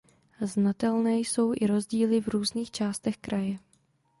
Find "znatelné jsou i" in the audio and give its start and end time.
0.41-1.67